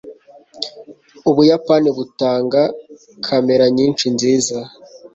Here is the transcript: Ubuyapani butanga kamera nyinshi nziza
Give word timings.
Ubuyapani 1.29 1.89
butanga 1.97 2.61
kamera 3.25 3.65
nyinshi 3.77 4.05
nziza 4.15 4.59